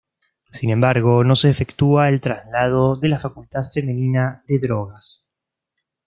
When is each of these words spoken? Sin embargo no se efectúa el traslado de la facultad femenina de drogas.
Sin 0.49 0.71
embargo 0.71 1.23
no 1.23 1.35
se 1.35 1.51
efectúa 1.51 2.09
el 2.09 2.21
traslado 2.21 2.95
de 2.95 3.07
la 3.07 3.19
facultad 3.19 3.65
femenina 3.71 4.43
de 4.47 4.57
drogas. 4.57 5.29